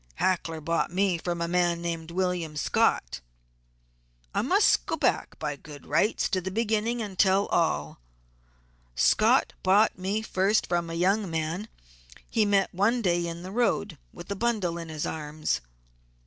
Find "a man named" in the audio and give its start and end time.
1.41-2.09